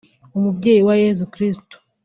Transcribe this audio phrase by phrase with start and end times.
[0.37, 1.75] Umubyeyi wa Yezu Kristu